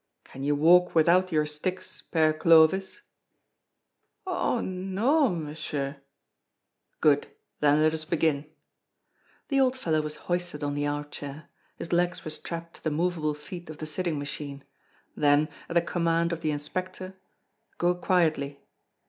[0.23, 3.01] Can you walk without your sticks, Père Clovis?"
[4.25, 4.59] "Oh!
[4.59, 5.93] no, Mochieu!"
[7.01, 7.27] "Good,
[7.59, 8.49] then let us begin."
[9.49, 13.35] The old fellow was hoisted on the armchair; his legs were strapped to the movable
[13.35, 14.63] feet of the sitting machine;
[15.15, 17.13] then, at the command of the inspector:
[17.77, 18.59] "Go quietly!"